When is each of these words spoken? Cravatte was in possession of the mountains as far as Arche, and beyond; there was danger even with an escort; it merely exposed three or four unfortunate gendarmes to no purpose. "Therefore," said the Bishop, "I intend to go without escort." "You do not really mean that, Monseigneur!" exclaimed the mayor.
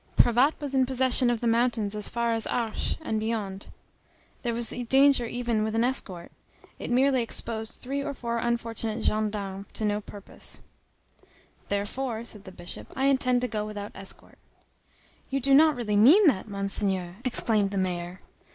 Cravatte 0.17 0.59
was 0.59 0.73
in 0.73 0.87
possession 0.87 1.29
of 1.29 1.41
the 1.41 1.47
mountains 1.47 1.93
as 1.95 2.09
far 2.09 2.33
as 2.33 2.47
Arche, 2.47 2.95
and 3.01 3.19
beyond; 3.19 3.67
there 4.41 4.51
was 4.51 4.71
danger 4.89 5.27
even 5.27 5.63
with 5.63 5.75
an 5.75 5.83
escort; 5.83 6.31
it 6.79 6.89
merely 6.89 7.21
exposed 7.21 7.79
three 7.81 8.01
or 8.03 8.15
four 8.15 8.39
unfortunate 8.39 9.03
gendarmes 9.03 9.67
to 9.73 9.85
no 9.85 10.01
purpose. 10.01 10.59
"Therefore," 11.69 12.23
said 12.23 12.45
the 12.45 12.51
Bishop, 12.51 12.87
"I 12.95 13.05
intend 13.05 13.41
to 13.41 13.47
go 13.47 13.63
without 13.63 13.91
escort." 13.93 14.39
"You 15.29 15.39
do 15.39 15.53
not 15.53 15.75
really 15.75 15.97
mean 15.97 16.25
that, 16.25 16.47
Monseigneur!" 16.47 17.17
exclaimed 17.23 17.69
the 17.69 17.77
mayor. 17.77 18.21